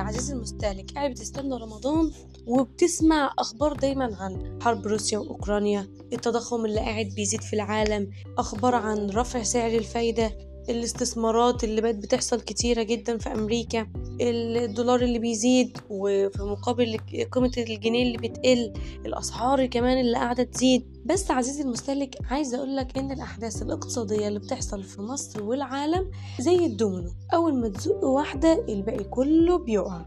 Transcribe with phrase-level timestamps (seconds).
[0.00, 0.92] عزيزي المستهلك.
[0.94, 2.10] قاعد بتستنى رمضان
[2.46, 9.10] وبتسمع أخبار دايما عن حرب روسيا وأوكرانيا التضخم اللي قاعد بيزيد في العالم أخبار عن
[9.10, 13.86] رفع سعر الفايدة الاستثمارات اللي بقت بتحصل كتيرة جدا في أمريكا
[14.20, 16.98] الدولار اللي بيزيد وفي مقابل
[17.32, 18.72] قيمة الجنيه اللي بتقل
[19.06, 20.96] الأسعار كمان اللي قاعدة تزيد.
[21.06, 27.10] بس عزيزي المستهلك عايزة أقولك إن الأحداث الاقتصادية اللي بتحصل في مصر والعالم زي الدومينو.
[27.34, 30.04] أول ما تزق واحدة الباقي كله بيقع.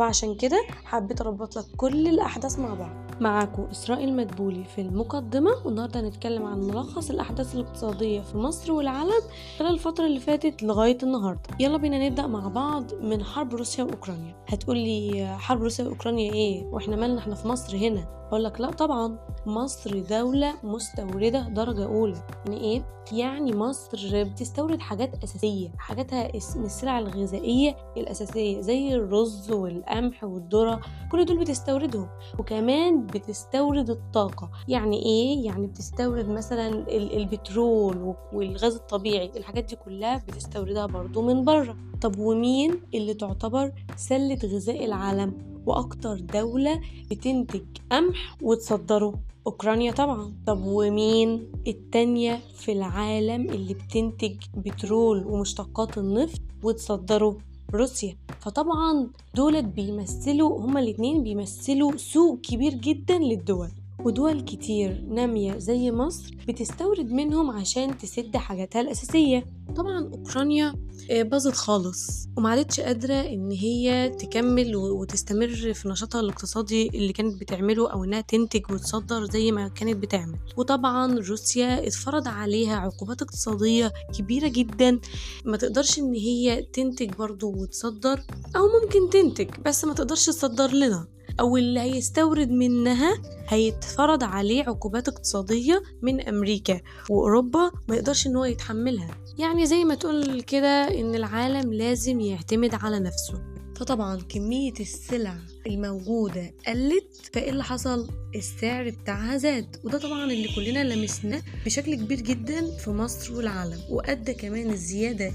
[0.00, 2.90] وعشان كده حبيت أربط لك كل الأحداث مع بعض.
[3.20, 9.20] معاكم اسراء المدبولي في المقدمة والنهاردة هنتكلم عن ملخص الأحداث الاقتصادية في مصر والعالم
[9.58, 11.42] خلال الفترة اللي فاتت لغاية النهارده.
[11.60, 14.34] يلا بينا نبدأ مع بعض من حرب روسيا وأوكرانيا.
[14.48, 19.18] هتقولي حرب روسيا وأوكرانيا إيه؟ وإحنا مالنا إحنا في مصر هنا؟ أقول لك لا طبعا
[19.46, 22.22] مصر دولة مستوردة درجة أولى.
[22.46, 30.24] يعني إيه؟ يعني مصر بتستورد حاجات أساسية حاجاتها من السلع الغذائية الأساسية زي الرز والقمح
[30.24, 30.80] والذرة.
[31.12, 32.08] كل دول بتستوردهم.
[32.38, 34.50] وكمان بتستورد الطاقة.
[34.68, 39.30] يعني إيه؟ يعني بتستورد مثلا البترول والغاز الطبيعي.
[39.36, 46.20] الحاجات دي كلها بتستوردها برضو من بره طب ومين اللي تعتبر سلة غذاء العالم؟ وأكتر
[46.20, 46.80] دولة
[47.10, 49.14] بتنتج قمح وتصدره.
[49.46, 50.32] أوكرانيا طبعا.
[50.46, 57.38] طب ومين التانية في العالم اللي بتنتج بترول ومشتقات النفط وتصدره؟
[57.74, 58.16] روسيا.
[58.40, 63.68] فطبعا دولت بيمثلوا هما الاتنين بيمثلوا سوق كبير جدا للدول.
[64.04, 69.44] ودول كتير نامية زي مصر بتستورد منهم عشان تسد حاجاتها الأساسية.
[69.76, 70.74] طبعا أوكرانيا
[71.10, 78.04] باظت خالص ومعدتش قادرة إن هي تكمل وتستمر في نشاطها الاقتصادي اللي كانت بتعمله أو
[78.04, 80.38] إنها تنتج وتصدر زي ما كانت بتعمل.
[80.56, 85.00] وطبعا روسيا اتفرض عليها عقوبات اقتصادية كبيرة جدا.
[85.44, 88.22] ما تقدرش إن هي تنتج برضه وتصدر
[88.56, 91.06] أو ممكن تنتج بس ما تقدرش تصدر لنا.
[91.40, 93.18] أو اللي هيستورد منها
[93.48, 99.10] هيتفرض عليه عقوبات اقتصادية من أمريكا وأوروبا ما يقدرش إن هو يتحملها.
[99.38, 103.42] يعني زي ما تقول كده إن العالم لازم يعتمد على نفسه.
[103.80, 105.36] فطبعا كمية السلع
[105.66, 112.20] الموجودة قلت فإيه اللي حصل؟ السعر بتاعها زاد وده طبعا اللي كلنا لمسناه بشكل كبير
[112.20, 115.32] جدا في مصر والعالم وأدى كمان الزيادة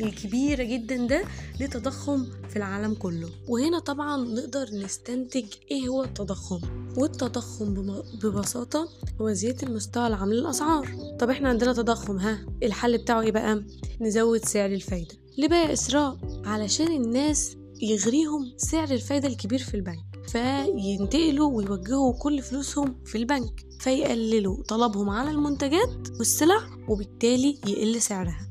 [0.00, 1.24] الكبيرة جدا ده
[1.60, 6.60] لتضخم في العالم كله وهنا طبعا نقدر نستنتج إيه هو التضخم
[6.96, 7.74] والتضخم
[8.22, 8.88] ببساطة
[9.20, 10.88] هو زيادة المستوى العام للأسعار
[11.20, 13.62] طب إحنا عندنا تضخم ها الحل بتاعه إيه بقى؟
[14.00, 21.52] نزود سعر الفايدة ليه بقى إسراء؟ علشان الناس يغريهم سعر الفايدة الكبير في البنك فينتقلوا
[21.52, 26.58] ويوجهوا كل فلوسهم في البنك فيقللوا طلبهم على المنتجات والسلع
[26.88, 28.48] وبالتالي يقل سعرها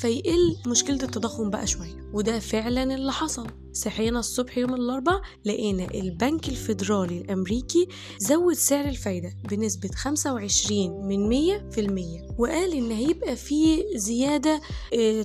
[0.00, 3.46] فيقل مشكلة التضخم بقى شوية وده فعلا اللي حصل.
[3.72, 7.88] صحينا الصبح يوم الأربع لقينا البنك الفيدرالي الأمريكي
[8.18, 14.60] زود سعر الفايدة بنسبة 25 من 100 في المية وقال إن هيبقى فيه زيادة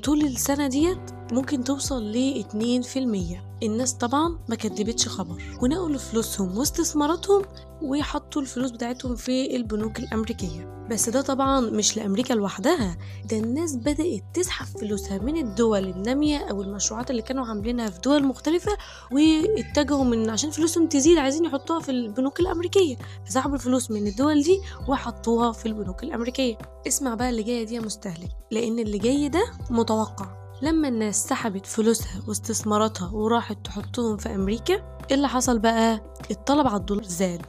[0.04, 5.42] طول السنة ديت ممكن توصل ل 2% الناس طبعا ما كدبتش خبر.
[5.62, 7.42] ونقلوا فلوسهم واستثماراتهم
[7.82, 10.86] ويحطوا الفلوس بتاعتهم في البنوك الأمريكية.
[10.90, 12.98] بس ده طبعا مش لأمريكا لوحدها.
[13.30, 18.24] ده الناس بدأت تسحب فلوسها من الدول النامية أو المشروعات اللي كانوا عاملينها في دول
[18.26, 18.72] مختلفة
[19.12, 22.96] واتجهوا من عشان فلوسهم تزيد عايزين يحطوها في البنوك الأمريكية.
[23.26, 26.58] فسحبوا الفلوس من الدول دي وحطوها في البنوك الأمريكية.
[26.88, 30.41] اسمع بقى اللي جاية دي يا مستهلك لأن اللي جاي ده متوقع.
[30.62, 34.74] لما الناس سحبت فلوسها واستثماراتها وراحت تحطهم في أمريكا
[35.10, 37.46] إيه اللي حصل بقى؟ الطلب على الدولار زاد.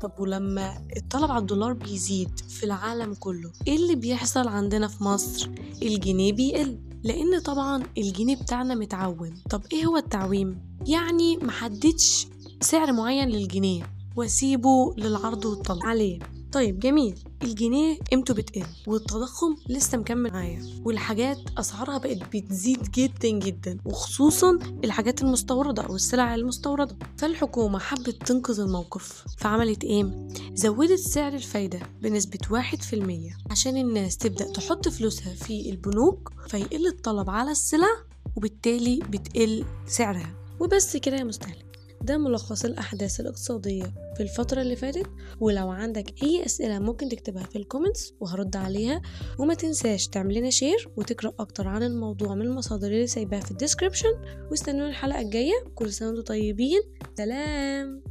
[0.00, 5.50] طب ولما الطلب على الدولار بيزيد في العالم كله إيه اللي بيحصل عندنا في مصر؟
[5.82, 9.34] الجنيه بيقل لأن طبعا الجنيه بتاعنا متعوم.
[9.50, 12.26] طب إيه هو التعويم؟ يعني محددش
[12.60, 13.82] سعر معين للجنيه
[14.16, 15.82] وأسيبه للعرض والطلب.
[15.86, 16.18] عليه.
[16.52, 17.18] طيب جميل.
[17.42, 25.22] الجنيه قيمته بتقل والتضخم لسه مكمل معايا والحاجات أسعارها بقت بتزيد جدا جدا وخصوصا الحاجات
[25.22, 26.96] المستوردة أو السلع المستوردة.
[27.18, 34.16] فالحكومة حبت تنقذ الموقف فعملت إيه؟ زودت سعر الفايدة بنسبة واحد في المية عشان الناس
[34.16, 37.88] تبدأ تحط فلوسها في البنوك فيقل الطلب على السلع
[38.36, 40.34] وبالتالي بتقل سعرها.
[40.60, 41.61] وبس كده يا مستهلك.
[42.02, 45.06] ده ملخص الأحداث الاقتصادية في الفترة اللي فاتت
[45.40, 49.02] ولو عندك أي أسئلة ممكن تكتبها في ال comments وهرد عليها.
[49.38, 54.08] وما تنساش تعملنا share وتقرأ أكتر عن الموضوع من المصادر اللي سايباها في ال description
[54.50, 55.64] واستنوني الحلقة الجاية.
[55.74, 56.80] كل سنة وأنتم طيبين.
[57.18, 58.02] سلام.